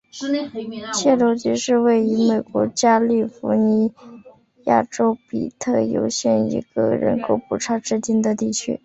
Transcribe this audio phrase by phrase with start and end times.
[0.95, 3.91] 切罗基是位于美国加利福尼
[4.63, 8.79] 亚州比尤特县的一个人口普查指定地区。